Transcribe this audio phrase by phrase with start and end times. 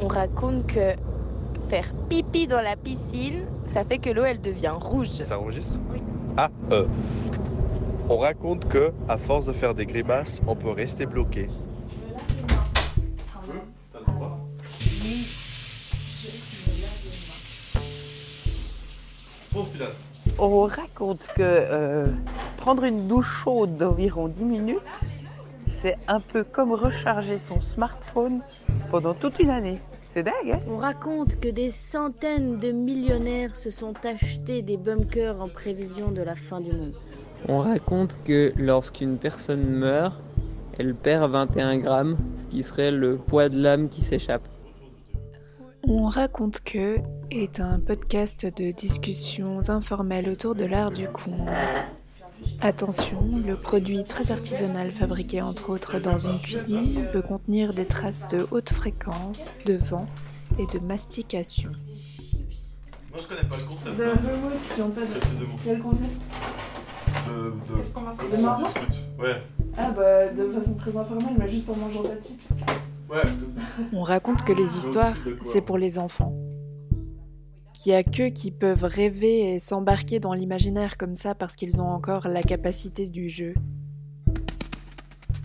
[0.00, 0.94] On raconte que
[1.68, 5.08] faire pipi dans la piscine, ça fait que l'eau elle devient rouge.
[5.08, 5.72] Ça enregistre?
[5.92, 6.00] Oui.
[6.36, 6.86] Ah, euh.
[8.08, 11.48] On raconte que, à force de faire des grimaces, on peut rester bloqué.
[20.38, 22.06] On raconte que euh,
[22.56, 24.78] prendre une douche chaude d'environ 10 minutes,
[25.82, 28.40] c'est un peu comme recharger son smartphone
[28.90, 29.80] pendant toute une année.
[30.14, 35.40] C'est dingue, hein On raconte que des centaines de millionnaires se sont achetés des bunkers
[35.40, 36.94] en prévision de la fin du monde.
[37.48, 40.20] On raconte que lorsqu'une personne meurt,
[40.78, 44.48] elle perd 21 grammes, ce qui serait le poids de l'âme qui s'échappe.
[45.84, 46.96] On raconte que
[47.30, 51.48] est un podcast de discussions informelles autour de l'art du conte.
[52.60, 58.26] Attention, le produit très artisanal fabriqué entre autres dans une cuisine peut contenir des traces
[58.26, 60.06] de haute fréquence, de vent
[60.58, 61.70] et de mastication.
[63.10, 63.96] Moi je connais pas le concept.
[63.96, 65.18] De hein, pas de...
[65.18, 65.56] Précisément.
[65.64, 66.22] Quel concept?
[67.26, 67.32] De,
[67.72, 67.78] de...
[67.78, 68.16] Qu'est-ce qu'on va faire?
[68.18, 69.04] comment De on marrant discute.
[69.18, 69.42] Ouais.
[69.76, 72.48] Ah bah de façon très informelle, mais juste en mangeant de la chips.
[73.08, 73.22] Ouais.
[73.92, 76.34] On raconte que les histoires, c'est pour les enfants.
[77.80, 81.80] Qu'il y a qu'eux qui peuvent rêver et s'embarquer dans l'imaginaire comme ça parce qu'ils
[81.80, 83.54] ont encore la capacité du jeu.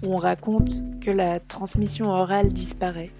[0.01, 3.11] On raconte que la transmission orale disparaît.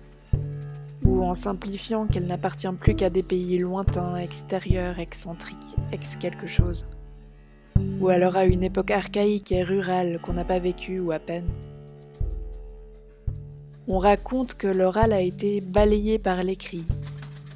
[1.06, 6.88] Ou en simplifiant qu'elle n'appartient plus qu'à des pays lointains, extérieurs, excentriques, ex quelque chose.
[8.02, 11.50] Ou alors à une époque archaïque et rurale qu'on n'a pas vécue ou à peine.
[13.88, 16.86] On raconte que l'oral a été balayé par l'écrit,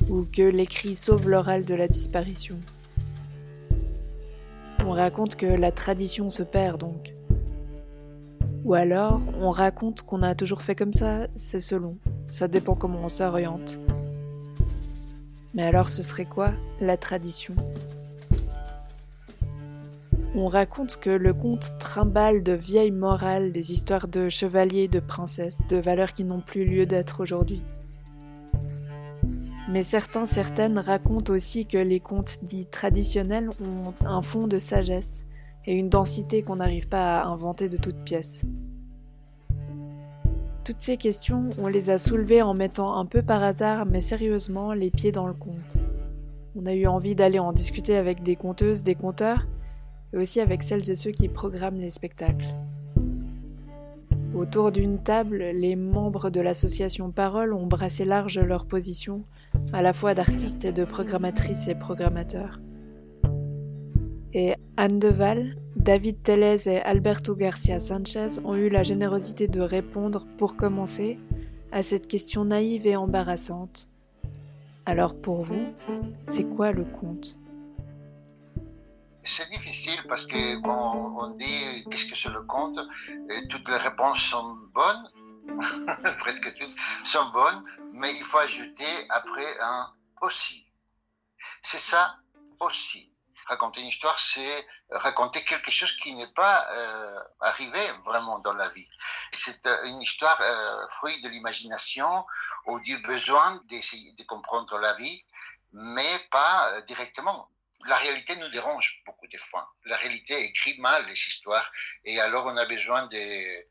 [0.10, 2.56] ou que l'écrit sauve l'oral de la disparition.
[4.86, 7.14] On raconte que la tradition se perd donc.
[8.64, 11.98] Ou alors, on raconte qu'on a toujours fait comme ça, c'est selon,
[12.32, 13.80] ça dépend comment on s'oriente.
[15.54, 17.56] Mais alors ce serait quoi, la tradition?
[20.36, 25.62] On raconte que le conte trimballe de vieilles morales, des histoires de chevaliers, de princesses,
[25.68, 27.62] de valeurs qui n'ont plus lieu d'être aujourd'hui.
[29.70, 35.26] Mais certains, certaines racontent aussi que les contes dits traditionnels ont un fond de sagesse
[35.66, 38.46] et une densité qu'on n'arrive pas à inventer de toutes pièces.
[40.64, 44.74] Toutes ces questions, on les a soulevées en mettant un peu par hasard, mais sérieusement,
[44.74, 45.78] les pieds dans le conte.
[46.56, 49.48] On a eu envie d'aller en discuter avec des conteuses, des conteurs,
[50.14, 52.54] et aussi avec celles et ceux qui programment les spectacles.
[54.34, 59.24] Autour d'une table, les membres de l'association Parole ont brassé large leur position,
[59.74, 62.60] à la fois d'artistes et de programmatrices et programmateurs.
[64.34, 70.26] Et Anne Deval, David Tellez et Alberto Garcia Sanchez ont eu la générosité de répondre,
[70.38, 71.20] pour commencer,
[71.72, 73.90] à cette question naïve et embarrassante.
[74.86, 75.74] Alors pour vous,
[76.24, 77.38] c'est quoi le conte?
[79.24, 82.80] C'est difficile parce que quand on dit qu'est-ce que c'est le conte,
[83.30, 85.10] et toutes les réponses sont bonnes,
[86.20, 86.76] presque toutes
[87.06, 87.64] sont bonnes,
[87.94, 90.68] mais il faut ajouter après un aussi.
[91.64, 92.18] C'est ça
[92.60, 93.14] aussi.
[93.48, 98.68] Raconter une histoire, c'est raconter quelque chose qui n'est pas euh, arrivé vraiment dans la
[98.68, 98.90] vie.
[99.32, 102.26] C'est euh, une histoire euh, fruit de l'imagination
[102.66, 105.24] ou du besoin d'essayer de comprendre la vie,
[105.72, 107.50] mais pas directement
[107.86, 109.74] la réalité nous dérange beaucoup de fois.
[109.86, 111.72] La réalité écrit mal les histoires
[112.04, 113.66] et alors on a besoin de...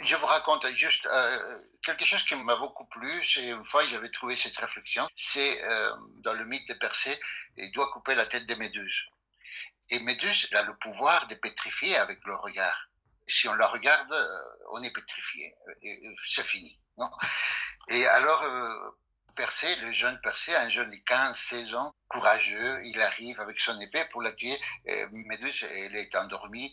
[0.00, 3.24] Je vous raconte juste euh, quelque chose qui m'a beaucoup plu.
[3.24, 5.08] C'est une fois j'avais trouvé cette réflexion.
[5.16, 5.90] C'est euh,
[6.22, 7.18] dans le mythe de Persée,
[7.56, 9.02] il doit couper la tête des méduses.
[9.90, 12.88] Et Méduse elle a le pouvoir de pétrifier avec le regard.
[13.28, 14.38] Si on la regarde, euh,
[14.72, 15.54] on est pétrifié.
[16.28, 16.78] C'est fini.
[17.88, 18.44] Et alors,
[19.36, 24.04] Persée, le jeune Persée, un jeune de 15-16 ans, courageux, il arrive avec son épée
[24.10, 24.60] pour la tuer.
[25.12, 26.72] Méduse, elle est endormie.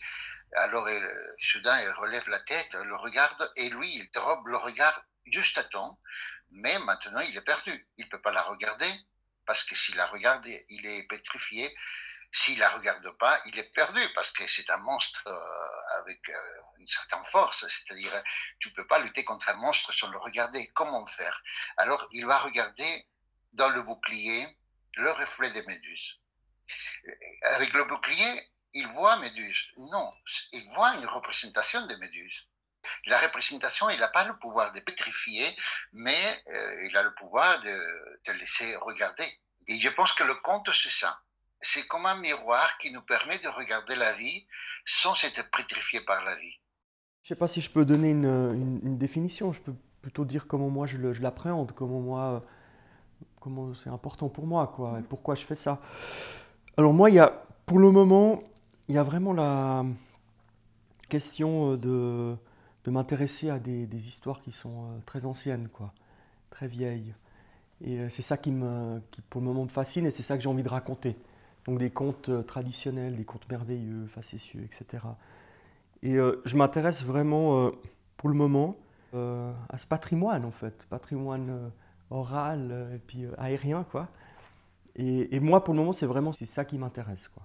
[0.56, 5.04] Alors, elle, soudain, elle relève la tête, le regarde, et lui, il drobe le regard
[5.26, 6.00] juste à temps.
[6.52, 7.88] Mais maintenant, il est perdu.
[7.98, 8.92] Il ne peut pas la regarder,
[9.46, 11.76] parce que s'il la regarde, il est pétrifié.
[12.32, 16.60] S'il la regarde pas, il est perdu, parce que c'est un monstre euh, avec euh,
[16.78, 17.66] une certaine force.
[17.68, 18.24] C'est-à-dire,
[18.60, 20.68] tu peux pas lutter contre un monstre sans le regarder.
[20.74, 21.42] Comment faire?
[21.78, 23.06] Alors, il va regarder
[23.54, 24.48] dans le bouclier
[24.96, 26.20] le reflet des méduses.
[27.44, 28.42] Avec le bouclier,
[28.78, 29.62] il voit Méduse.
[29.78, 30.12] Non,
[30.54, 32.48] il voit une représentation des méduses.
[33.08, 35.48] La représentation, il n'a pas le pouvoir de pétrifier,
[35.94, 39.26] mais euh, il a le pouvoir de te laisser regarder.
[39.68, 41.20] Et je pense que le conte, c'est ça.
[41.60, 44.46] C'est comme un miroir qui nous permet de regarder la vie
[44.86, 46.56] sans être pétrifié par la vie.
[47.24, 49.52] Je ne sais pas si je peux donner une, une, définition.
[49.52, 52.46] Je peux plutôt dire comment moi je, l'appréhende, comment moi,
[53.42, 55.82] comment c'est important pour moi, quoi, et pourquoi je fais ça.
[56.78, 57.34] Alors moi, il y a,
[57.66, 58.44] pour le moment,
[58.88, 59.86] il y a vraiment la
[61.10, 62.36] question euh, de,
[62.86, 65.94] de m'intéresser à des, histoires qui sont euh, très anciennes, quoi,
[66.50, 67.14] très vieilles.
[67.82, 70.38] Et euh, c'est ça qui, me, qui, pour le moment, me fascine et c'est ça
[70.38, 71.16] que j'ai envie de raconter.
[71.66, 75.04] Donc des contes traditionnels, des contes merveilleux, facétieux, etc.
[76.02, 77.72] Et je m'intéresse vraiment,
[78.16, 78.78] pour le moment,
[79.14, 81.72] à ce patrimoine, en fait, patrimoine
[82.10, 84.08] oral et puis aérien, quoi.
[84.96, 87.44] Et, moi, pour le moment, c'est vraiment ça qui m'intéresse, quoi.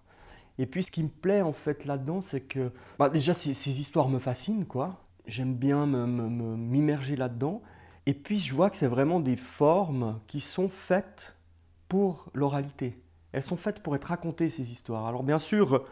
[0.59, 4.09] Et puis, ce qui me plaît, en fait, là-dedans, c'est que, bah, déjà, ces, histoires
[4.09, 5.05] me fascinent, quoi.
[5.27, 7.63] J'aime bien me- me- me- m'immerger là-dedans.
[8.07, 11.35] Et puis, je vois que c'est vraiment des formes qui sont faites
[11.89, 12.99] pour l'oralité.
[13.33, 15.07] Elles sont faites pour être racontées, ces histoires.
[15.07, 15.85] Alors, bien sûr,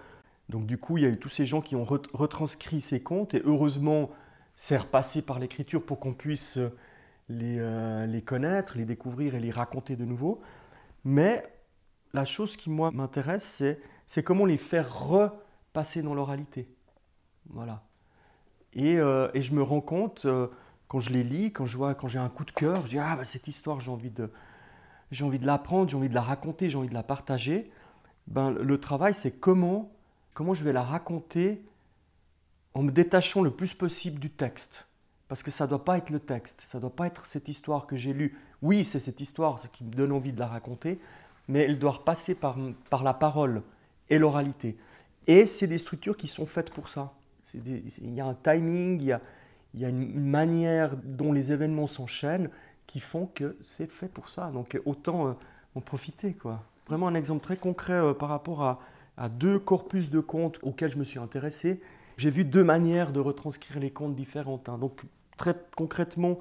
[0.48, 3.02] donc du coup, il y a eu tous ces gens qui ont ret- retranscrit ces
[3.02, 4.10] contes, et heureusement,
[4.56, 6.70] c'est repassé par l'écriture pour qu'on puisse euh,
[7.30, 10.40] euh, les connaître, les découvrir et les raconter de nouveau.
[11.04, 11.44] Mais
[12.12, 13.80] la chose qui, moi, m'intéresse, c'est,
[14.10, 16.66] c'est comment les faire repasser dans l'oralité.
[17.48, 17.84] Voilà.
[18.72, 20.48] Et, euh, je me rends compte, euh,
[20.88, 23.46] quand je les lis, quand j'ai un coup de cœur, je dis Ah, bah, cette
[23.46, 24.28] histoire, j'ai envie de,
[25.46, 27.70] l'apprendre, j'ai envie de la raconter, j'ai envie de la partager.
[28.26, 29.92] Ben, le travail, c'est comment,
[30.36, 31.62] je vais la raconter
[32.74, 34.86] en me détachant le plus possible du texte.
[35.28, 37.46] Parce que ça ne doit pas être le texte, ça ne doit pas être cette
[37.46, 38.36] histoire que j'ai lue.
[38.60, 40.98] Oui, c'est cette histoire qui me donne envie de la raconter,
[41.46, 43.62] mais elle doit repasser par la parole
[44.10, 44.76] et l'oralité.
[45.26, 47.14] Et c'est des structures qui sont faites pour ça.
[47.54, 52.50] Il y a un timing, il y a, une manière dont les événements s'enchaînent
[52.86, 54.50] qui font que c'est fait pour ça.
[54.50, 55.32] Donc autant euh,
[55.74, 56.32] en profiter.
[56.34, 56.62] Quoi.
[56.88, 58.80] Vraiment un exemple très concret euh, par rapport à,
[59.16, 61.80] à deux corpus de contes auxquels je me suis intéressé.
[62.16, 64.68] J'ai vu deux manières de retranscrire les contes différentes.
[64.68, 64.78] hein.
[64.78, 65.02] Donc
[65.36, 66.38] très concrètement,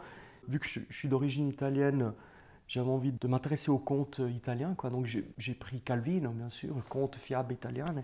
[0.48, 2.14] vu que je suis d'origine italienne,
[2.70, 4.76] j'avais envie de m'intéresser aux contes euh, italiens.
[4.76, 4.92] Quoi.
[4.92, 8.04] Donc j'ai pris Calvino, bien sûr, conte fiabe italiane.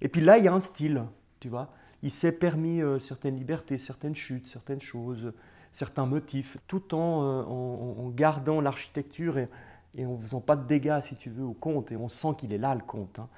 [0.00, 1.02] Et puis là, il y a un style,
[1.40, 1.70] tu vois.
[2.02, 5.32] Il s'est permis euh, certaines libertés, certaines chutes, certaines choses,
[5.72, 9.48] certains motifs, tout en, euh, en- gardant l'architecture et,
[9.96, 11.90] et en faisant pas de dégâts, si tu veux, au conte.
[11.92, 13.18] Et on sent qu'il est là, le conte.
[13.18, 13.28] hein.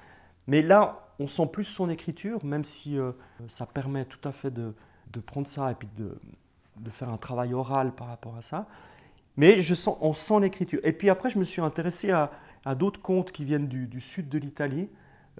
[0.47, 2.97] Mais là, on sent plus son écriture, même si
[3.49, 4.73] ça permet tout à fait de,
[5.25, 8.67] prendre ça et puis de faire un travail oral par rapport à ça.
[9.39, 10.81] Mais je sens, on sent l'écriture.
[10.83, 12.29] Et puis après, je me suis intéressé à,
[12.75, 14.89] d'autres contes qui viennent du, sud de l'Italie.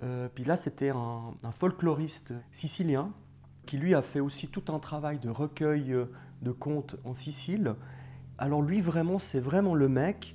[0.03, 3.11] Euh, puis là, c'était un, un folkloriste sicilien
[3.65, 6.05] qui, lui, a fait aussi tout un travail de recueil euh,
[6.41, 7.75] de contes en Sicile.
[8.37, 10.33] Alors lui, vraiment, c'est vraiment le mec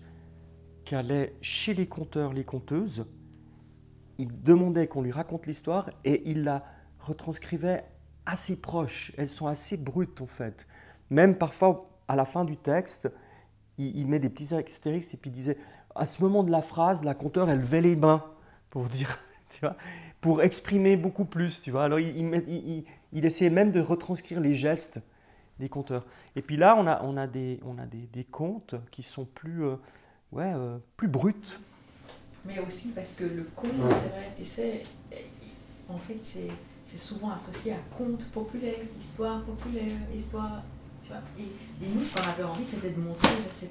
[0.84, 3.06] qui allait chez les conteurs, les conteuses.
[4.18, 6.66] Il demandait qu'on lui raconte l'histoire et il la
[7.00, 7.86] retranscrivait
[8.26, 9.12] assez proche.
[9.16, 10.66] Elles sont assez brutes, en fait.
[11.08, 13.08] Même parfois, à la fin du texte,
[13.78, 15.56] il, il met des petits astérisques et puis il disait
[15.94, 18.24] à ce moment de la phrase, la conteur, elle levait les mains
[18.70, 19.18] pour dire,
[19.50, 19.76] tu vois,
[20.20, 21.84] pour exprimer beaucoup plus, tu vois.
[21.84, 25.00] Alors il, il, essayait même de retranscrire les gestes
[25.60, 26.04] des conteurs.
[26.34, 29.24] Et puis là, on a, on a, des, on a des, des contes qui sont
[29.24, 29.76] plus, euh,
[30.32, 31.34] ouais, euh, plus bruts.
[32.44, 33.90] Mais aussi parce que le conte, Ouais.
[33.90, 34.82] c'est vrai, tu sais,
[35.88, 36.48] en fait, c'est
[36.84, 40.62] c'est souvent associé à conte populaire, histoire populaire, histoire.
[41.04, 41.20] Tu vois.
[41.38, 43.70] Et, et nous, ce qu'on avait envie, c'était de montrer cette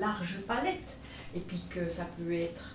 [0.00, 0.88] large palette.
[1.34, 2.74] Et puis que ça peut être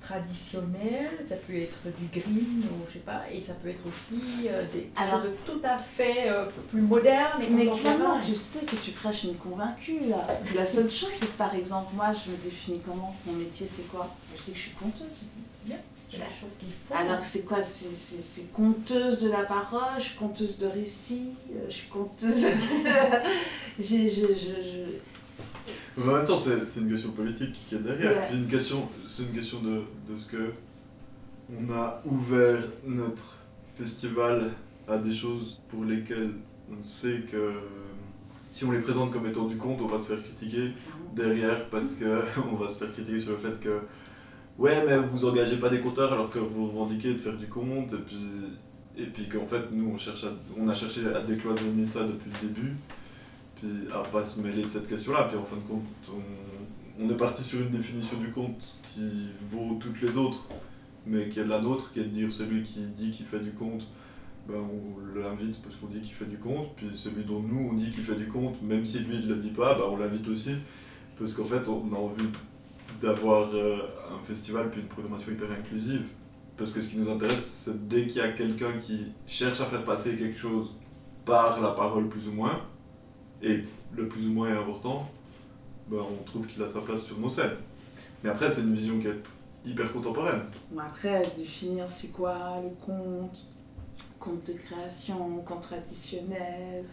[0.00, 4.20] traditionnel, ça peut être du green, ou je sais pas, et ça peut être aussi
[4.46, 8.64] euh, des Alors- choses tout à fait euh, plus modernes et Mais clairement, tu sais
[8.64, 10.26] que tu prêches une convaincue là.
[10.54, 13.14] La seule chose, c'est que par exemple, moi, je me définis comment?
[13.26, 14.14] Mon métier, c'est quoi?
[14.36, 15.24] Je dis que je suis conteuse.
[15.56, 15.78] C'est bien.
[16.10, 16.94] Je trouve qu'il faut.
[16.94, 17.60] Alors, c'est quoi?
[17.62, 21.88] C'est- C'est c'est conteuse de la parole, je suis conteuse de récits, euh, je suis
[21.88, 22.46] conteuse.
[23.78, 27.78] J'ai- je, je, je- Mais en même temps, c'est c'est une question politique qui est
[27.78, 28.12] derrière.
[28.12, 28.28] Ouais.
[28.30, 30.52] C'est une question, c'est une question de, de ce que
[31.50, 33.38] on a ouvert notre
[33.76, 34.50] festival
[34.88, 36.30] à des choses pour lesquelles
[36.70, 37.52] on sait que
[38.50, 40.72] si on les présente comme étant du conte, on va se faire critiquer
[41.14, 42.22] derrière parce que
[42.52, 43.80] on va se faire critiquer sur le fait que
[44.58, 47.92] ouais mais vous engagez pas des compteurs alors que vous revendiquez de faire du conte
[47.92, 48.16] et puis
[48.96, 52.30] et puis qu'en fait nous on cherche à- on a cherché à décloisonner ça depuis
[52.42, 52.76] le début
[53.56, 57.04] puis à pas se mêler de cette question là puis en fin de compte on,
[57.04, 58.60] on est parti sur une définition du conte
[58.92, 60.48] qui vaut toutes les autres
[61.06, 63.52] mais qui est la nôtre qui est de dire celui qui dit qu'il fait du
[63.52, 63.86] conte
[64.48, 67.74] ben on l'invite parce qu'on dit qu'il fait du conte puis celui dont nous on
[67.74, 70.26] dit qu'il fait du conte même si lui il le dit pas ben on l'invite
[70.28, 70.50] aussi
[71.18, 72.24] parce qu'en fait on a envie
[73.00, 73.78] d'avoir euh,
[74.12, 76.06] un festival puis une programmation hyper inclusive.
[76.56, 79.64] Parce que ce qui nous intéresse, c'est dès qu'il y a quelqu'un qui cherche à
[79.64, 80.74] faire passer quelque chose
[81.24, 82.60] par la parole plus ou moins,
[83.42, 83.60] et
[83.94, 85.08] le plus ou moins est important,
[85.88, 87.56] bah, on trouve qu'il a sa place sur nos scènes.
[88.22, 89.22] Mais après, c'est une vision qui est
[89.64, 90.42] hyper contemporaine.
[90.78, 93.46] Après, définir c'est quoi le conte,
[94.18, 96.84] conte de création, conte traditionnel,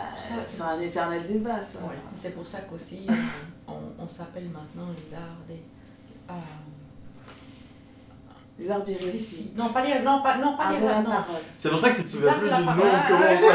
[0.00, 1.78] euh, c'est un éternel débat ça.
[1.86, 3.12] Ouais, C'est pour ça qu'aussi euh,
[3.68, 5.62] on, on s'appelle maintenant les arts des.
[6.30, 6.32] euh,
[8.58, 9.06] Les arts du récit.
[9.06, 9.52] récits.
[9.56, 10.00] Non, pas les.
[10.00, 11.04] Non, pas, non, pas les de la non.
[11.10, 11.42] parole.
[11.58, 12.82] C'est pour ça que tu te souviens plus du de la nom, parole.
[13.08, 13.54] comment ça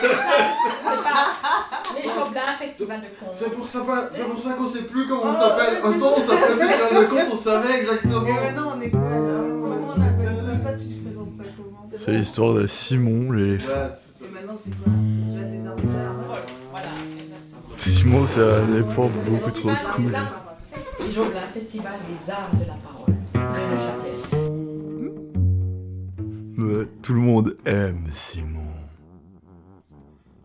[0.00, 3.34] C'est pas les Joblin, Festival de contes.
[3.34, 5.80] C'est pour ça, pas- c'est pour ça qu'on sait plus comment on Oh, s'appelle.
[5.84, 8.20] Autant on s'appelait Festival de compte, on savait exactement.
[8.20, 10.68] Mais maintenant on est quoi là Comment on appelle ça?
[10.68, 11.86] Toi tu présentes ça comment?
[11.96, 13.72] C'est l'histoire de Simon, l'éléphant.
[14.22, 14.92] Et maintenant c'est quoi?
[18.04, 20.12] Simon, c'est un éléphant beaucoup trop cool.
[21.00, 23.14] Les Joblin, Festival des arts de la parole.
[26.58, 28.60] Ouais, tout le monde aime Simon.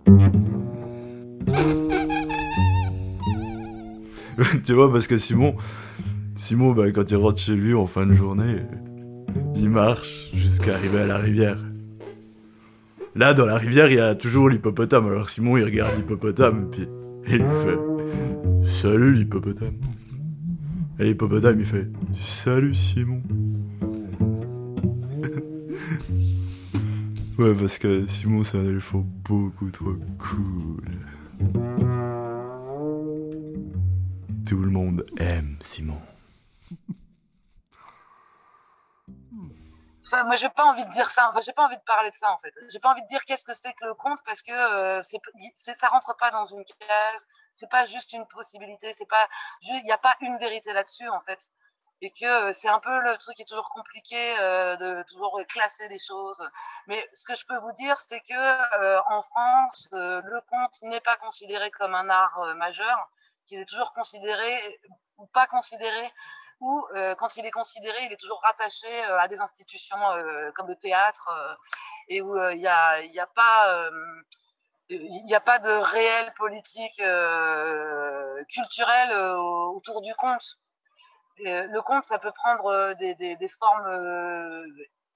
[4.63, 5.57] tu vois, parce que Simon,
[6.37, 8.61] Simon, bah, quand il rentre chez lui en fin de journée,
[9.55, 11.61] il marche jusqu'à arriver à la rivière.
[13.15, 15.07] Là, dans la rivière, il y a toujours l'hippopotame.
[15.07, 16.87] Alors Simon, il regarde l'hippopotame, puis
[17.31, 19.75] il lui fait Salut l'hippopotame.
[20.99, 23.21] Et l'hippopotame, il fait Salut Simon.
[27.37, 30.83] Ouais, parce que Simon, c'est un éléphant beaucoup trop cool.
[34.45, 35.99] Tout le monde aime Simon.
[40.03, 41.29] Ça, moi, j'ai pas envie de dire ça.
[41.29, 42.53] Enfin, j'ai pas envie de parler de ça, en fait.
[42.69, 45.75] J'ai pas envie de dire qu'est-ce que c'est que le conte parce que euh, c'est,
[45.75, 47.25] ça rentre pas dans une case.
[47.53, 48.93] C'est pas juste une possibilité.
[48.93, 49.27] C'est pas,
[49.61, 51.51] il y a pas une vérité là-dessus, en fait.
[52.01, 55.39] Et que euh, c'est un peu le truc qui est toujours compliqué euh, de toujours
[55.49, 56.41] classer des choses.
[56.87, 61.01] Mais ce que je peux vous dire, c'est que euh, en France, le conte n'est
[61.01, 63.09] pas considéré comme un art majeur,
[63.45, 64.79] qu'il est toujours considéré
[65.17, 66.11] ou pas considéré
[66.59, 70.51] ou euh, quand il est considéré, il est toujours rattaché euh, à des institutions euh,
[70.55, 71.29] comme le théâtre,
[72.09, 73.89] et où il n'y a, pas...
[74.89, 80.57] de réelle politique euh, culturelle autour du conte.
[81.37, 84.65] Le conte, ça peut prendre des, formes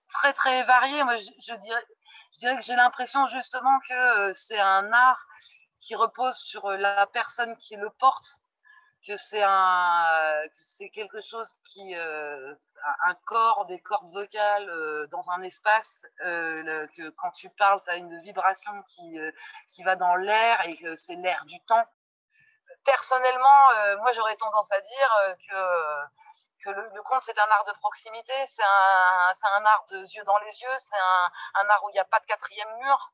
[0.08, 1.04] très très variées.
[1.04, 5.26] Moi, je, dirais, que j'ai l'impression justement que c'est un art
[5.82, 8.43] qui repose sur la personne qui le porte
[9.06, 12.56] que c'est un c'est quelque chose qui euh,
[13.06, 17.92] un corps des cordes vocales euh, dans un espace euh, que quand tu parles tu
[17.92, 19.20] as une vibration qui
[19.68, 21.86] qui va dans l'air et que c'est l'air du temps.
[22.86, 23.62] Personnellement
[24.02, 25.12] moi j'aurais tendance à dire
[25.50, 26.06] que
[26.64, 30.38] que le, conte c'est un art de proximité c'est un un art de yeux dans
[30.40, 33.14] les yeux c'est un, un art où il n'y a pas de quatrième mur.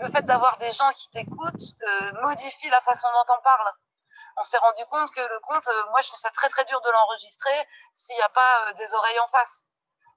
[0.00, 1.74] Le fait d'avoir des gens qui t'écoutent
[2.22, 3.72] modifie la façon dont on parle
[4.36, 6.80] on s'est rendu compte que le conte, euh, moi je trouve ça très très dur
[6.80, 9.66] de l'enregistrer s'il n'y a pas euh, des oreilles en face.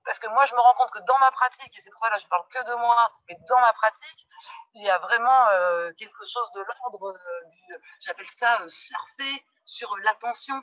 [0.03, 2.09] Parce que moi je me rends compte que dans ma pratique, et c'est pour ça
[2.09, 4.27] là je parle que de moi, mais dans ma pratique,
[4.75, 7.13] il y a vraiment euh, quelque chose de l'ordre
[7.47, 10.61] du, j'appelle ça surfer sur l'attention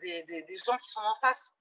[0.00, 1.54] des, des gens qui sont en face.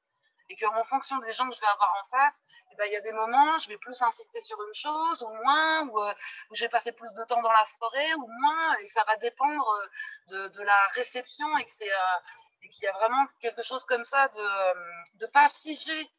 [0.51, 2.43] Et qu'en fonction des gens que je vais avoir en face,
[2.73, 5.33] eh ben, il y a des moments, je vais plus insister sur une chose ou
[5.45, 6.13] moins, ou, euh,
[6.49, 9.15] où je vais passer plus de temps dans la forêt ou moins, et ça va
[9.15, 13.25] dépendre euh, de, de la réception et que c'est euh, et qu'il y a vraiment
[13.39, 16.09] quelque chose comme ça de de pas figé.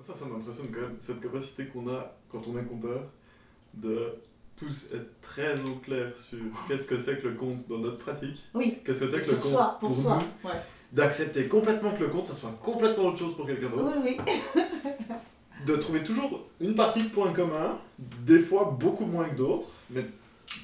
[0.00, 3.02] Ça, ça m'impressionne quand même, cette capacité qu'on a quand on est conteur,
[3.74, 4.22] de
[4.56, 8.42] tous être très au clair sur qu'est-ce que c'est que le conte dans notre pratique.
[8.54, 8.82] Oui.
[8.84, 10.48] Qu'est-ce que c'est que le conte soi, pour soi, nous.
[10.48, 10.56] ouais.
[10.92, 13.92] D'accepter complètement que le conte, ça soit complètement autre chose pour quelqu'un d'autre.
[14.02, 14.62] Oui, oui.
[15.66, 20.04] de trouver toujours une partie de points communs, des fois beaucoup moins que d'autres, mais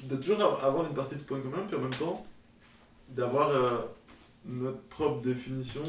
[0.05, 2.25] de toujours avoir une partie de points communs, puis en même temps
[3.09, 3.79] d'avoir euh,
[4.47, 5.83] notre propre définition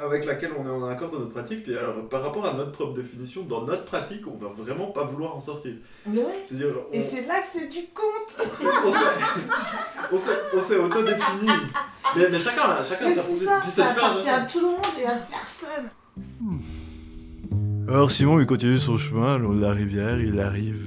[0.00, 1.62] avec laquelle on est en accord dans notre pratique.
[1.62, 5.04] Puis alors, par rapport à notre propre définition, dans notre pratique, on va vraiment pas
[5.04, 5.74] vouloir en sortir.
[6.06, 6.32] Mais oui.
[6.90, 7.78] On, Et c'est là que c'est du
[10.16, 11.48] s'est- on s'est auto-défini.
[12.16, 13.50] Mais, mais chacun, chacun a Mais sa position.
[13.64, 14.58] ça, ça super appartient à intéressant.
[14.58, 15.90] tout le monde et à personne.
[17.88, 20.80] Alors Simon, il continue son chemin le long de la rivière, il arrive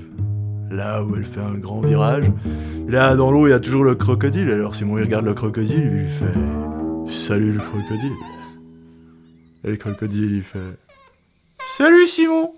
[0.71, 2.25] là où elle fait un grand virage.
[2.87, 4.49] Là, dans l'eau, il y a toujours le crocodile.
[4.49, 6.33] Alors Simon, il regarde le crocodile, il lui fait
[7.13, 8.15] Salut le crocodile.
[9.63, 10.77] Et le crocodile, il fait
[11.77, 12.53] Salut Simon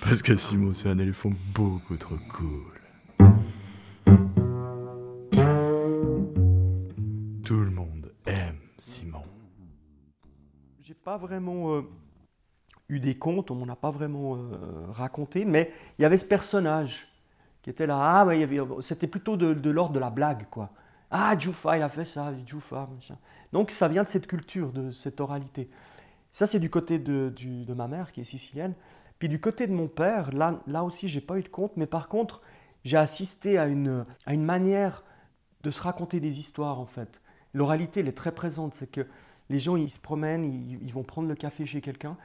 [0.00, 2.71] Parce que Simon, c'est un éléphant beaucoup trop cool.
[11.04, 11.82] Pas vraiment euh,
[12.88, 16.24] eu des contes, on m'en a pas vraiment euh, raconté, mais il y avait ce
[16.24, 17.08] personnage
[17.62, 17.98] qui étaient là.
[18.00, 18.26] Ah,
[18.82, 20.70] c'était plutôt de, l'ordre de la blague, quoi.
[21.10, 23.16] Ah, Joufa, il a fait ça, Joufa, machin.
[23.52, 25.68] Donc ça vient de cette culture, de cette oralité.
[26.32, 28.74] Ça, c'est du côté de, ma mère, qui est sicilienne.
[29.18, 31.86] Puis du côté de mon père, là, là aussi, j'ai pas eu de compte, mais
[31.86, 32.40] par contre,
[32.84, 35.04] j'ai assisté à une, à une manière
[35.62, 37.20] de se raconter des histoires, en fait.
[37.54, 38.74] L'oralité, elle est très présente.
[38.74, 39.06] C'est que
[39.52, 42.16] les gens, ils se promènent, ils, vont prendre le café chez quelqu'un,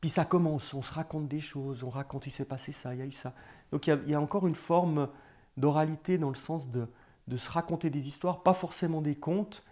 [0.00, 3.00] puis ça commence, on se raconte des choses, on raconte, il s'est passé ça, il
[3.00, 3.34] y a eu ça.
[3.72, 5.08] Donc il y a, il y a encore une forme
[5.56, 6.86] d'oralité dans le sens de,
[7.26, 9.64] de se raconter des histoires, pas forcément des contes,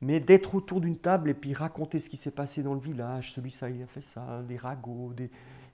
[0.00, 3.32] mais d'être autour d'une table et puis raconter ce qui s'est passé dans le village,
[3.32, 5.30] celui ça, il a fait ça, des ragots, des,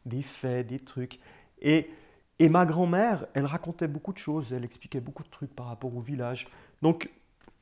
[0.07, 1.21] des faits, des trucs.
[1.63, 1.89] Et,
[2.41, 5.95] et ma grand-mère, elle racontait beaucoup de choses, elle expliquait beaucoup de trucs par rapport
[5.97, 6.49] au village.
[6.83, 7.11] Donc,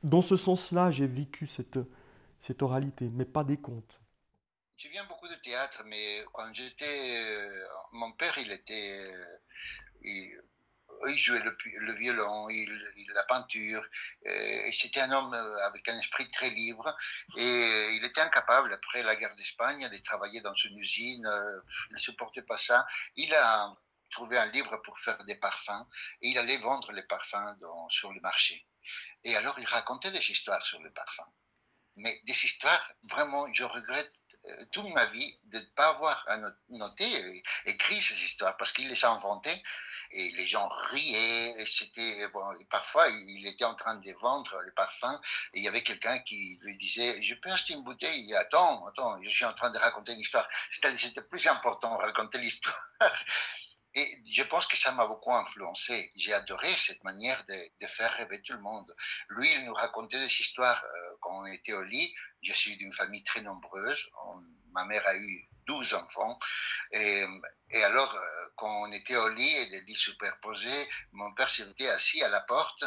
[0.03, 1.79] dans ce sens-là, j'ai vécu cette,
[2.41, 3.99] cette oralité, mais pas des contes.
[4.77, 7.17] Je viens beaucoup de théâtre, mais quand j'étais.
[7.17, 8.99] euh, Mon père, il était.
[9.13, 9.37] euh,
[10.03, 12.69] Il, jouait le, le violon, il,
[13.13, 13.85] la peinture.
[14.25, 16.95] euh, c'était un homme euh, avec un esprit très libre.
[17.37, 21.27] Et il était incapable, après la guerre d'Espagne, de travailler dans une usine.
[21.89, 22.85] il ne supportait pas ça.
[23.15, 23.75] Il a
[24.11, 25.85] trouvé un livre pour faire des parfums.
[26.21, 27.55] Et il allait vendre les parfums
[27.89, 28.65] sur le marché.
[29.25, 31.31] Et alors, il racontait des histoires sur les parfums
[31.99, 34.11] mais des histoires, vraiment, je regrette
[34.45, 36.25] euh, toute ma vie de ne pas avoir
[36.69, 39.61] noté, euh, écrit ces histoires, parce qu'il les a inventées
[40.11, 41.55] et les gens riaient.
[41.67, 45.19] C'était, bon, parfois, il était en train de vendre les parfums
[45.53, 49.21] et il y avait quelqu'un qui lui disait Je peux acheter une bouteille Attends, attends,
[49.21, 50.47] je suis en train de raconter une histoire.
[50.71, 52.81] C'était plus important de raconter l'histoire.
[53.99, 56.11] Et je pense que ça m'a beaucoup influencé.
[56.15, 58.95] J'ai adoré cette manière de, faire rêver tout le monde.
[59.29, 62.13] Lui, il nous racontait des histoires euh, quand on était au lit.
[62.41, 64.01] Je suis d'une famille très nombreuse.
[64.71, 66.39] Ma mère a eu 12 enfants.
[66.91, 67.25] Et,
[67.73, 72.23] alors, euh, quand on était au lit et des lits superposés, mon père s'était assis
[72.23, 72.85] à la porte,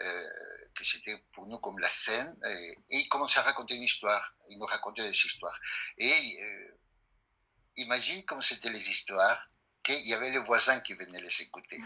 [0.00, 0.30] euh,
[0.74, 4.34] que c'était pour nous comme la scène, et, et il commençait à raconter une histoire.
[4.48, 5.58] Il nous racontait des histoires.
[5.98, 6.78] Et euh,
[7.76, 9.40] imagine comme c'était les histoires
[9.84, 11.80] qu'il y avait les voisins qui venaient les écouter.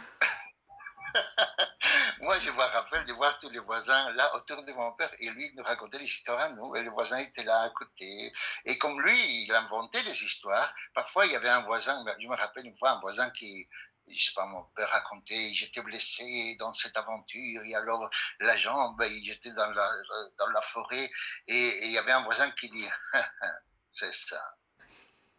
[2.21, 5.31] Moi, je vois Raphaël de voir tous les voisins là autour de mon père et
[5.31, 8.33] lui il nous racontait les histoires à nous et les voisins étaient là à côté.
[8.65, 12.37] Et comme lui, il inventait les histoires, parfois il y avait un voisin, je me
[12.37, 13.69] rappelle une fois un voisin qui,
[14.09, 19.03] je sais pas, mon père racontait, j'étais blessé dans cette aventure et alors la jambe,
[19.23, 19.91] j'étais dans la,
[20.39, 21.11] dans la forêt
[21.47, 22.89] et il y avait un voisin qui dit,
[23.95, 24.58] c'est ça.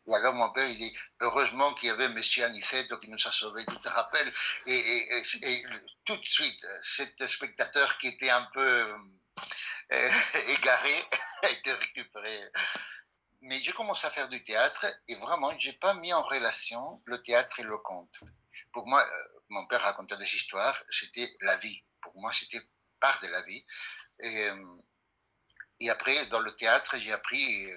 [0.10, 3.32] Et alors mon père, il dit, heureusement qu'il y avait Monsieur Aniceto qui nous a
[3.32, 4.34] sauvés, tu te rappelles?
[4.66, 5.08] Et,
[6.06, 8.96] tout de suite, cet spectateur qui était un peu
[9.92, 10.12] euh,
[10.48, 11.06] égaré
[11.44, 12.42] a été récupéré.
[13.42, 17.02] Mais j'ai commencé à faire du théâtre et vraiment, je n'ai pas mis en relation
[17.06, 18.20] le théâtre et le conte.
[18.74, 21.84] Pour moi, euh, mon père racontait des histoires, c'était la vie.
[22.02, 22.62] Pour moi, c'était
[23.00, 23.64] part de la vie.
[24.24, 24.66] Euh,
[25.80, 27.72] et après, dans le théâtre, j'ai appris,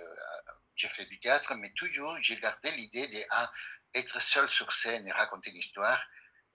[0.76, 3.52] j'ai fait du théâtre, mais toujours, j'ai gardé l'idée d'être
[3.94, 6.02] être seul sur scène et raconter une histoire,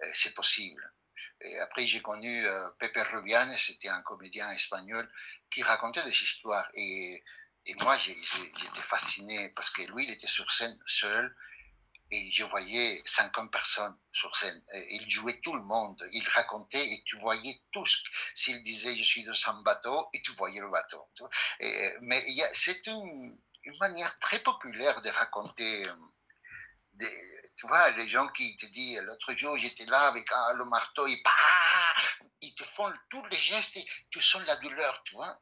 [0.02, 0.92] euh, c'est possible.
[1.62, 5.08] Après, j'ai connu euh, Pepe Rubiane, c'était un comédien espagnol
[5.52, 6.68] qui racontait des histoires.
[6.74, 7.24] Et,
[7.68, 11.36] et moi, j'étais fasciné parce que lui, il était sur scène seul
[12.10, 14.64] et je voyais 50 personnes sur scène.
[14.90, 17.86] Il jouait tout le monde, il racontait et tu voyais tout.
[18.36, 21.06] S'il disait je suis dans un bateau, et tu voyais le bateau.
[22.02, 25.88] mais c'est une, une manière très populaire de raconter.
[25.88, 25.94] euh,
[26.94, 30.66] des- tu vois, les gens qui te disent l'autre jour j'étais là avec ah, le
[30.66, 31.94] marteau, et bah,
[32.42, 33.78] ils te font tous les gestes
[34.10, 35.36] tu sens la douleur, tu vois.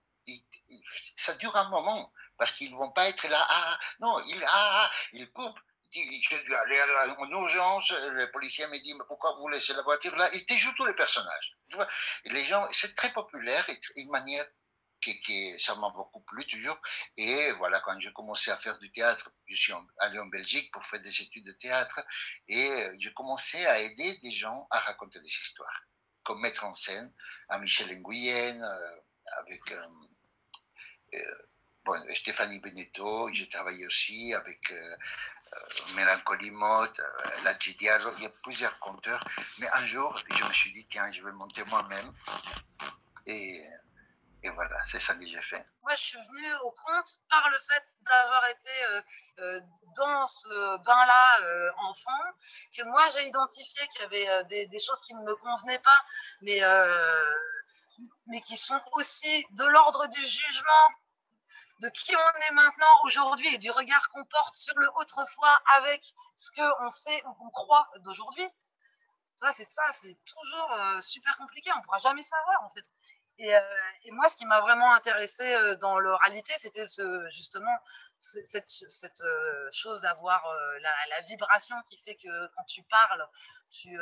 [1.17, 3.45] Ça dure un moment parce qu'ils vont pas être là.
[3.49, 5.59] Ah, non, ils, ah, ils coupent.
[5.93, 6.81] Ils disent, Je dois aller
[7.17, 7.89] en urgence.
[7.91, 10.29] Le policier me dit Mais pourquoi vous laissez la voiture là?
[10.33, 11.53] Ils te jouent tous les personnages.
[12.25, 14.45] Les gens, c'est très populaire une manière
[15.21, 16.79] qui, ça m'a beaucoup plu toujours.
[17.17, 20.85] Et voilà, quand j'ai commencé à faire du théâtre, je suis allé en Belgique pour
[20.85, 22.01] faire des études de théâtre
[22.47, 25.83] et euh, j'ai commencé à aider des gens à raconter des histoires,
[26.23, 27.11] comme mettre en scène
[27.49, 28.95] à Michel Nguyen, euh,
[29.39, 29.61] avec
[31.13, 31.35] euh,
[32.15, 34.71] Stéphanie Beneteau, j'ai travaillé aussi avec
[35.95, 36.87] Mélancolie euh,
[37.43, 39.23] La il y a plusieurs conteurs.
[39.59, 42.11] Mais un jour, je me suis dit, tiens, je vais monter moi-même.
[43.25, 43.61] Et,
[44.45, 45.65] et voilà, c'est ça que j'ai fait.
[45.81, 49.01] Moi, je suis venue au compte par le fait d'avoir été euh,
[49.39, 49.61] euh,
[49.97, 52.23] dans ce bain-là euh, enfant,
[52.77, 56.05] que moi j'ai identifié qu'il y avait des, choses qui ne me convenaient pas,
[56.41, 56.61] mais,
[58.27, 60.87] mais qui sont aussi de l'ordre du jugement
[61.81, 66.13] de qui on est maintenant aujourd'hui et du regard qu'on porte sur le autrefois avec
[66.35, 68.47] ce qu'on sait ou qu'on croit d'aujourd'hui.
[69.41, 71.71] Tu c'est ça, c'est toujours super compliqué.
[71.73, 72.85] On ne pourra jamais savoir, en fait.
[73.37, 73.59] Et, euh,
[74.03, 76.85] et moi, ce qui m'a vraiment intéressé euh, dans l'oralité, c'était
[77.31, 77.77] justement
[78.17, 80.47] cette, euh, chose d'avoir
[80.79, 83.27] la, vibration qui fait que quand tu parles,
[83.69, 83.99] tu,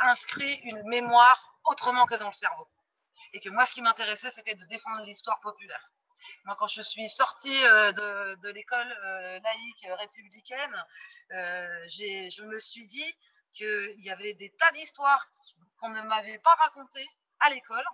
[0.00, 2.68] inscris une mémoire autrement que dans le cerveau.
[3.32, 5.90] Et que moi, ce qui m'intéressait, c'était de défendre l'histoire populaire.
[6.44, 8.88] Moi, quand je suis sortie de l'école
[9.44, 10.84] laïque républicaine,
[11.30, 13.18] je me suis dit
[13.52, 15.30] qu'il y avait des tas d'histoires
[15.76, 17.08] qu'on ne m'avait pas racontées
[17.40, 17.84] à l'école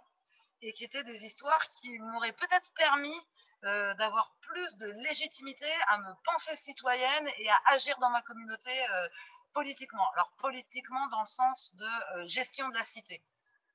[0.63, 3.21] et qui étaient des histoires qui m'auraient peut-être permis
[3.65, 8.71] euh, d'avoir plus de légitimité à me penser citoyenne et à agir dans ma communauté
[8.91, 9.09] euh,
[9.53, 10.11] politiquement.
[10.13, 13.23] Alors politiquement dans le sens de euh, gestion de la cité.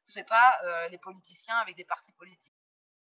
[0.04, 2.59] C'est pas les politiciens avec des partis politiques.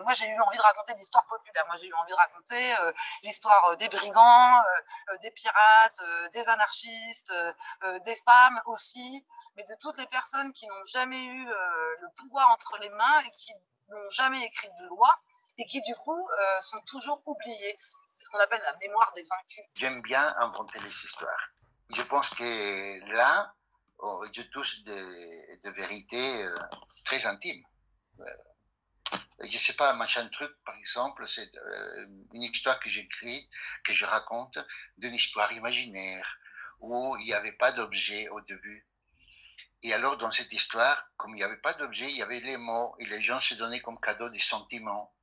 [0.02, 1.66] Moi, j'ai eu envie de raconter l'histoire populaire.
[1.68, 2.92] Moi, j'ai eu envie de raconter euh,
[3.24, 4.62] l'histoire des brigands,
[5.10, 7.34] euh, des pirates, euh, des anarchistes,
[8.06, 12.78] des femmes aussi, mais de toutes les personnes qui n'ont jamais eu le pouvoir entre
[12.80, 13.52] les mains et qui
[13.90, 15.10] n'ont jamais écrit de loi
[15.58, 16.30] et qui, du coup,
[16.62, 17.78] sont toujours oubliées.
[18.10, 19.66] C'est ce qu'on appelle la mémoire des vaincus.
[19.76, 21.50] J'aime bien inventer les histoires.
[21.94, 23.54] Je pense que là,
[24.34, 26.48] je touche des, des vérités
[27.06, 27.66] très intimes
[29.44, 33.50] je sais pas, machin truc, par exemple, c'est euh, une histoire que j'écris,
[33.84, 34.58] que je raconte,
[34.98, 36.40] d'une histoire imaginaire,
[36.80, 38.86] où il n'y avait pas d'objet au début.
[39.82, 42.58] Et alors, dans cette histoire, comme il n'y avait pas d'objet, il y avait les
[42.58, 45.14] mots, et les gens se donnaient comme cadeau des sentiments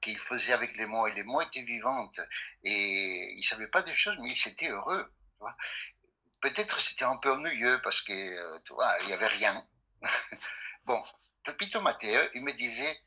[0.00, 2.20] qu'ils faisaient avec les mots, et les mots étaient vivantes,
[2.62, 5.12] et ils ne savaient pas des choses, mais ils étaient heureux.
[6.40, 8.58] Peut-être c'était un peu ennuyeux, parce que, euh,
[9.00, 9.66] il n'y avait rien.
[10.84, 11.02] bon,
[11.42, 13.00] Pepito Matteo, il me disait,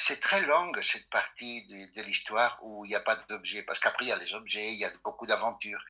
[0.00, 4.06] c'est très longue cette partie de, l'histoire où il n'y a pas d'objets, parce qu'après
[4.06, 5.84] il y a les objets, il y a beaucoup d'aventures.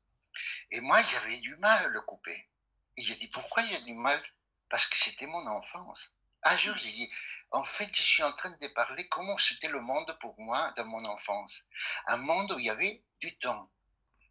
[0.69, 2.49] Et moi, j'avais du mal à le couper.
[2.97, 4.21] Et j'ai dit, pourquoi j'ai du mal?
[4.69, 6.11] Parce que c'était mon enfance.
[6.43, 7.09] Un jour, j'ai dit,
[7.51, 10.85] en fait, je suis en train de parler comment c'était le monde pour moi dans
[10.85, 11.63] mon enfance.
[12.07, 13.69] Un monde où il y avait du temps.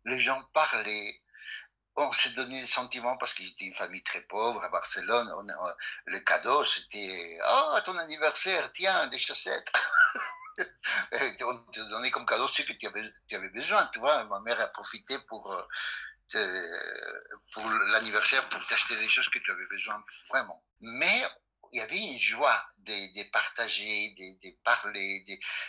[0.05, 1.21] Les gens parlaient,
[1.97, 5.33] on s'est donné des sentiments parce qu'il était une famille très pauvre à Barcelone.
[5.37, 5.75] On, on,
[6.07, 9.73] le cadeau, c'était Oh, ton anniversaire, tiens, des chaussettes.
[11.43, 13.89] on te donnait comme cadeau ce que tu avais, tu avais besoin.
[13.93, 15.63] Tu vois, ma mère a profité pour, euh,
[17.53, 20.63] pour l'anniversaire pour t'acheter des choses que tu avais besoin vraiment.
[20.81, 21.25] Mais
[21.73, 25.25] il y avait une joie de, partager, de, parler,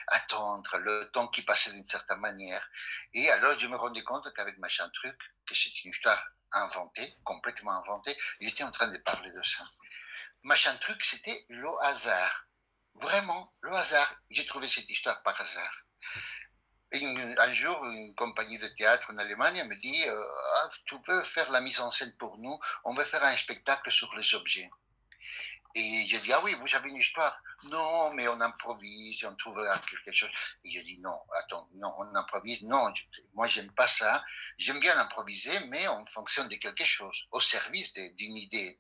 [0.09, 2.67] d'attendre le temps qui passait d'une certaine manière.
[3.13, 7.73] Et alors, je me rendais compte qu'avec machin truc, que c'est une histoire inventée, complètement
[7.73, 9.63] inventée, j'étais en train de parler de ça.
[10.43, 12.45] Machin truc, c'était le hasard.
[12.95, 14.15] Vraiment, le hasard.
[14.31, 15.83] J'ai trouvé cette histoire par hasard.
[16.93, 20.23] Un jour, une compagnie de théâtre en Allemagne me dit euh,
[20.57, 23.89] ah, Tu peux faire la mise en scène pour nous, on va faire un spectacle
[23.91, 24.69] sur les objets.
[25.75, 27.41] Et je dis, ah oui, vous avez une histoire.
[27.69, 30.29] Non, mais on improvise, on trouvera quelque chose.
[30.65, 32.61] Et je dis, non, attends, non, on improvise.
[32.63, 33.03] Non, je,
[33.33, 34.23] moi, j'aime pas ça.
[34.57, 38.77] J'aime bien improviser, mais on fonctionne de quelque chose, au service d'une idée.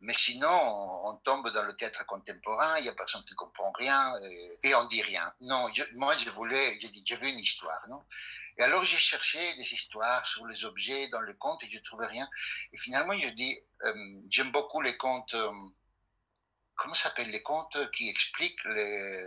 [0.00, 4.12] Mais sinon, on, tombe dans le théâtre contemporain, il n'y a personne qui comprend rien,
[4.22, 5.32] et, et on dit rien.
[5.40, 8.02] Non, moi, je voulais, je dis, veux une histoire, non?
[8.58, 12.06] Et alors j'ai cherché des histoires sur les objets dans le conte et je trouvais
[12.06, 12.26] rien.
[12.72, 13.92] Et finalement, je dis, euh,
[14.30, 15.34] j'aime beaucoup les contes.
[15.34, 15.50] Euh,
[16.76, 19.26] comment s'appellent les contes qui expliquent les.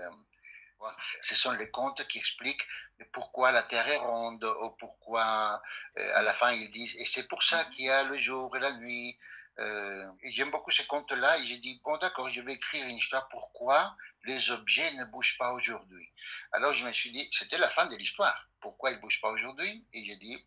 [1.23, 2.65] Ce sont les contes qui expliquent
[3.11, 5.61] pourquoi la Terre est ronde, ou pourquoi,
[5.97, 8.55] euh, à la fin, ils disent, et c'est pour ça qu'il y a le jour
[8.55, 9.17] et la nuit.
[9.59, 13.27] Euh, J'aime beaucoup ces contes-là, et j'ai dit, bon, d'accord, je vais écrire une histoire
[13.27, 16.07] pourquoi les objets ne bougent pas aujourd'hui?
[16.51, 18.47] Alors je me suis dit, c'était la fin de l'histoire.
[18.59, 19.85] Pourquoi ils ne bougent pas aujourd'hui?
[19.93, 20.37] Et j'ai dit,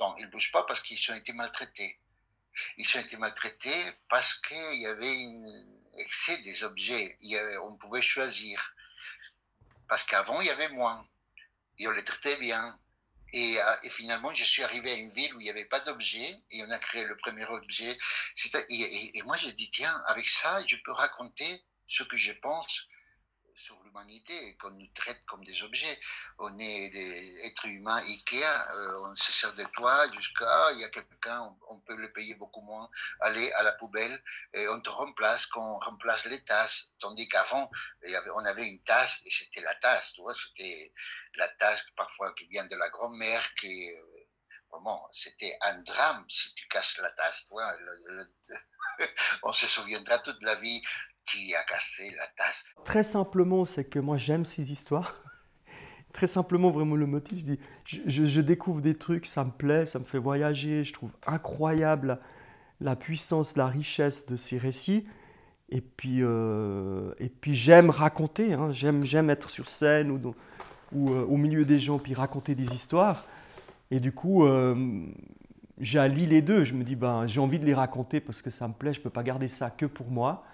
[0.00, 1.98] non, ils ne bougent pas parce qu'ils ont été maltraités.
[2.76, 7.16] Ils ont été maltraités parce qu'il y avait un excès des objets.
[7.22, 8.74] Avait, on pouvait choisir.
[9.88, 11.06] Parce qu'avant, il y avait moins.
[11.78, 12.78] Et on les traitait bien.
[13.32, 16.38] Et, et, finalement, je suis arrivé à une ville où il n'y avait pas d'objets
[16.52, 17.98] et on a créé le premier objet.
[18.68, 22.32] Et, et, et, moi, j'ai dit, tiens, avec ça, je peux raconter ce que je
[22.32, 22.86] pense
[23.94, 25.98] l'humanité, qu'on nous traite comme des objets.
[26.38, 30.84] On est des êtres humains Ikea, euh, on se sert de toi jusqu'à, il y
[30.84, 32.88] a quelqu'un, on, on, peut le payer beaucoup moins,
[33.20, 36.92] aller à la poubelle et on te remplace qu'on remplace les tasses.
[37.00, 37.70] Tandis qu'avant,
[38.34, 40.92] on avait une tasse et c'était la tasse, tu vois, c'était
[41.36, 43.90] la tasse parfois qui vient de la grand-mère qui.
[43.90, 44.00] Euh,
[45.12, 47.44] c'était un drame si tu casses la tasse.
[47.46, 47.72] Tu vois,
[49.44, 50.82] on se souviendra toute la vie
[51.26, 52.62] qui a cassé la tasse.
[52.84, 55.22] Très simplement, c'est que moi j'aime ces histoires.
[56.12, 59.98] Très simplement, vraiment le motif, je dis, je, découvre des trucs, ça me plaît, ça
[59.98, 62.20] me fait voyager, je trouve incroyable
[62.80, 65.06] la puissance, la richesse de ces récits.
[65.70, 68.70] Et puis, euh, et puis j'aime raconter, hein.
[68.70, 70.34] j'aime, j'aime être sur scène ou,
[70.92, 73.24] ou euh, au milieu des gens, puis raconter des histoires.
[73.90, 75.04] Et du coup, euh,
[75.78, 76.64] j'allie les deux.
[76.64, 79.00] Je me dis, ben, j'ai envie de les raconter parce que ça me plaît, je
[79.00, 80.44] ne peux pas garder ça que pour moi.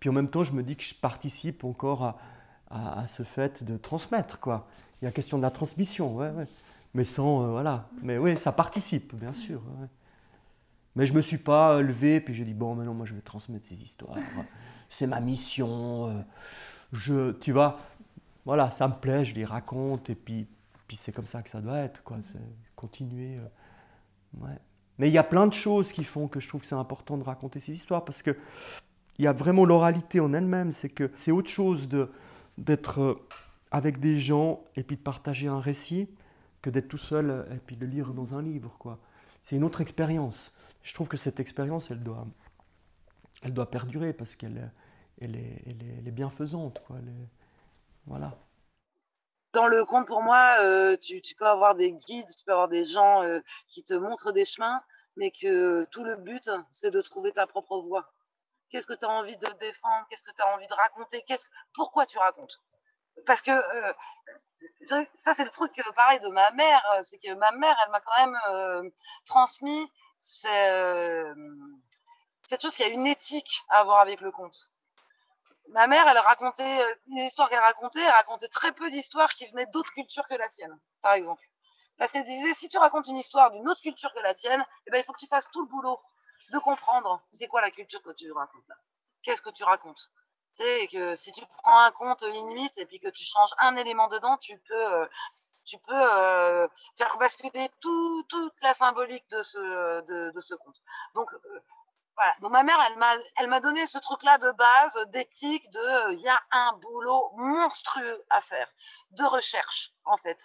[0.00, 2.18] Puis en même temps, je me dis que je participe encore à,
[2.70, 4.40] à, ce fait de transmettre.
[4.40, 4.66] Quoi.
[5.00, 6.18] Il y a question de la transmission,
[6.94, 7.88] mais sans, voilà.
[8.02, 9.60] Mais oui, ça participe, bien sûr.
[10.96, 13.20] Mais je ne me suis pas levé, puis j'ai dit, bon, maintenant, moi, je vais
[13.20, 14.16] transmettre ces histoires.
[14.88, 16.08] C'est ma mission.
[16.08, 16.20] Euh,
[16.92, 17.78] je, tu vois,
[18.44, 20.48] voilà, ça me plaît, je les raconte, et puis,
[20.88, 22.16] puis c'est comme ça que ça doit être, quoi.
[22.74, 23.38] Continuer.
[23.38, 24.46] Euh.
[24.98, 27.16] Mais il y a plein de choses qui font que je trouve que c'est important
[27.16, 28.36] de raconter ces histoires, parce que
[29.20, 31.88] il y a vraiment l'oralité en elle-même, c'est que c'est autre chose
[32.58, 33.14] d'être euh,
[33.70, 36.08] avec des gens et puis de partager un récit
[36.62, 38.98] que d'être tout seul et puis de lire dans un livre.
[39.44, 40.52] C'est une autre expérience
[40.82, 42.26] je trouve que cette expérience, elle doit,
[43.42, 44.72] elle doit perdurer parce qu'elle
[45.20, 46.82] elle est, elle est, bienfaisante.
[46.86, 46.96] Quoi.
[48.06, 48.38] voilà.
[49.52, 52.68] Dans le conte, pour moi, euh, tu, tu, peux avoir des guides, tu peux avoir
[52.68, 54.80] des gens euh, qui te montrent des chemins,
[55.16, 58.10] mais que tout le but, c'est de trouver ta propre voie.
[58.70, 60.06] Qu'est-ce que tu as envie de défendre?
[60.08, 61.24] Qu'est-ce que tu as envie de raconter?
[61.74, 62.62] Pourquoi tu racontes?
[63.26, 63.92] Parce que euh,
[65.24, 68.26] ça, c'est le truc pareil de ma mère, c'est que ma mère, elle m'a quand
[68.26, 68.90] même
[69.26, 69.90] transmis
[70.44, 71.34] euh,
[72.44, 74.70] cette chose qui a une éthique à avoir avec le conte.
[75.68, 79.46] Ma mère, elle racontait euh, les histoires qu'elle racontait, elle racontait très peu d'histoires qui
[79.46, 81.42] venaient d'autres cultures que la sienne, par exemple.
[81.96, 84.90] Parce qu'elle disait, si tu racontes une histoire d'une autre culture que la tienne, eh
[84.90, 86.00] ben, il faut que tu fasses tout le boulot
[86.52, 88.70] de comprendre c'est quoi la culture que tu racontes
[89.22, 90.10] Qu'est-ce que tu racontes?
[90.56, 93.76] Tu sais, que si tu prends un conte inuit et puis que tu changes un
[93.76, 95.06] élément dedans, tu peux euh,
[95.64, 100.00] tu peux euh, faire basculer toute la symbolique de ce,
[100.32, 100.80] de, ce conte.
[101.14, 101.60] Donc, euh,
[102.16, 102.34] voilà.
[102.40, 102.78] Donc, ma mère,
[103.38, 108.24] elle m'a, donné ce truc-là de base, d'éthique, de il y a un boulot monstrueux
[108.30, 108.68] à faire,
[109.12, 110.38] de recherche, en fait.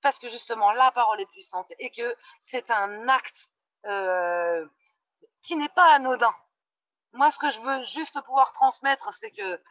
[0.00, 3.50] Parce que justement, la parole est puissante et que c'est un acte
[5.42, 6.34] qui n'est pas anodin.
[7.12, 9.62] Moi, ce que je veux juste pouvoir transmettre, c'est que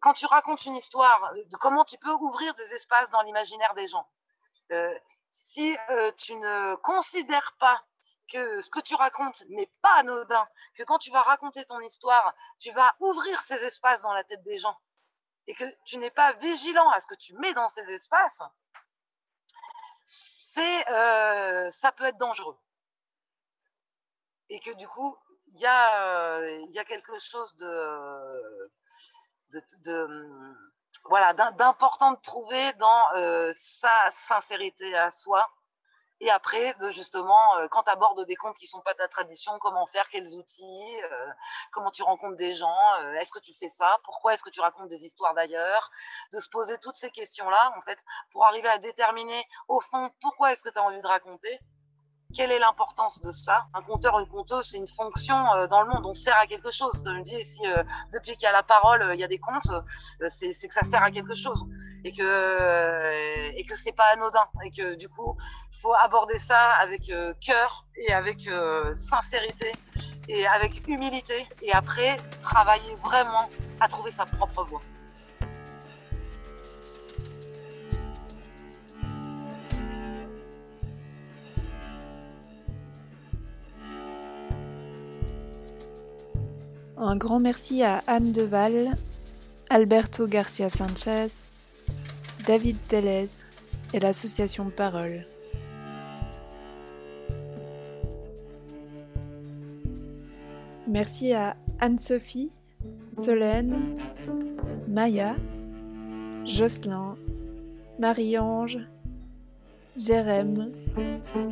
[0.00, 3.88] quand tu racontes une histoire, de comment tu peux ouvrir des espaces dans l'imaginaire des
[3.88, 4.08] gens.
[4.72, 4.98] Euh,
[5.30, 7.82] si euh, tu ne considères pas
[8.28, 12.34] que ce que tu racontes n'est pas anodin, que quand tu vas raconter ton histoire,
[12.58, 14.78] tu vas ouvrir ces espaces dans la tête des gens
[15.46, 18.42] et que tu n'es pas vigilant à ce que tu mets dans ces espaces,
[20.04, 22.58] c'est euh, ça peut être dangereux.
[24.52, 28.70] Et que du coup, il y, a, a quelque chose de,
[29.50, 30.54] de, de
[31.06, 35.48] voilà, d'important de trouver dans euh, sa sincérité à soi.
[36.20, 39.58] Et après, de justement, euh, quand tu abordes des comptes qui sont pas ta tradition,
[39.58, 41.26] comment faire, quels outils, euh,
[41.72, 44.88] comment tu rencontres des gens, est-ce que tu fais ça, pourquoi est-ce que tu racontes
[44.88, 45.90] des histoires d'ailleurs,
[46.30, 47.98] de se poser toutes ces questions-là, en fait,
[48.32, 51.58] pour arriver à déterminer, au fond, pourquoi est-ce que tu as envie de raconter,
[52.34, 53.66] quelle est l'importance de ça?
[53.74, 56.04] Un compteur, une conteuse, c'est une fonction euh, dans le monde.
[56.06, 57.02] On sert à quelque chose.
[57.02, 59.38] Comme je si euh, depuis qu'il y a la parole, euh, il y a des
[59.38, 59.70] comptes,
[60.28, 61.64] c'est que ça sert à quelque chose
[62.04, 65.36] et que et que c'est pas anodin et que du coup,
[65.72, 68.48] il faut aborder ça avec cœur et avec
[68.94, 69.72] sincérité
[70.28, 73.48] et avec humilité et après travailler vraiment
[73.80, 74.80] à trouver sa propre voie.
[86.96, 88.90] Un grand merci à Anne Deval,
[89.70, 91.28] Alberto Garcia Sanchez,
[92.46, 93.26] David Telez
[93.94, 95.24] et l'association Parole.
[100.86, 102.50] Merci à Anne-Sophie,
[103.12, 103.96] Solène,
[104.88, 105.36] Maya,
[106.44, 107.16] Jocelyn,
[107.98, 108.78] Marie-Ange,
[109.96, 110.70] Jérém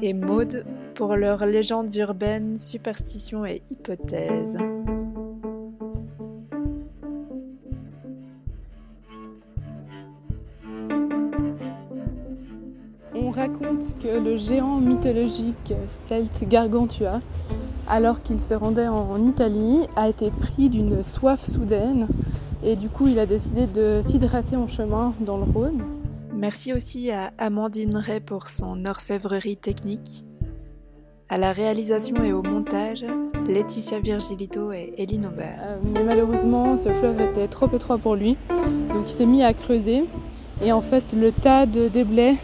[0.03, 4.59] et Maude pour leurs légendes urbaines, superstitions et hypothèses.
[14.41, 15.75] Géant mythologique
[16.09, 17.21] celte Gargantua,
[17.87, 22.09] alors qu'il se rendait en Italie, a été pris d'une soif soudaine
[22.63, 25.83] et du coup il a décidé de s'hydrater en chemin dans le Rhône.
[26.35, 30.25] Merci aussi à Amandine Ray pour son orfèvrerie technique.
[31.29, 33.05] À la réalisation et au montage,
[33.47, 35.59] Laetitia Virgilito et Eline Aubert.
[35.63, 39.53] Euh, mais malheureusement, ce fleuve était trop étroit pour lui, donc il s'est mis à
[39.53, 40.05] creuser.
[40.63, 42.37] Et en fait, le tas de déblais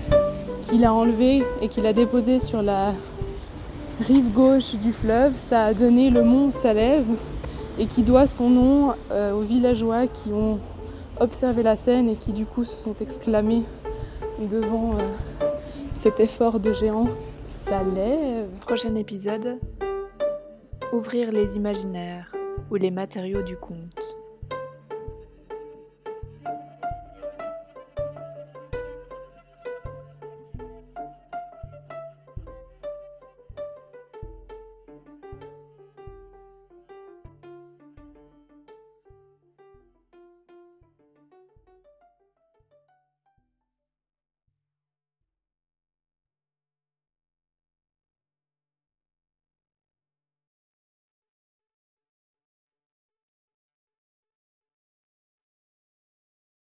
[0.68, 2.92] qu'il a enlevé et qu'il a déposé sur la,
[4.00, 7.06] rive gauche du fleuve, ça a donné le mont Salève
[7.78, 10.58] et qui doit son nom euh, aux villageois qui ont
[11.18, 13.62] observé la scène et qui du coup se sont exclamés
[14.38, 15.46] devant euh,
[15.94, 17.08] cet effort de géant.
[17.54, 19.58] Salève Prochain épisode
[20.92, 22.32] Ouvrir les imaginaires
[22.70, 24.18] ou les matériaux du conte.